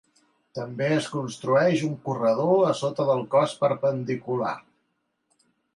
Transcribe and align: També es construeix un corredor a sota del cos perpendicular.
També 0.59 0.87
es 0.95 1.09
construeix 1.15 1.83
un 1.89 1.93
corredor 2.09 2.65
a 2.71 2.75
sota 2.83 3.09
del 3.11 3.25
cos 3.37 3.55
perpendicular. 3.65 4.57